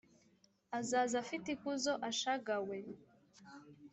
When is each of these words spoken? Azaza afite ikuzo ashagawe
Azaza 0.79 1.15
afite 1.23 1.47
ikuzo 1.55 1.93
ashagawe 2.09 2.77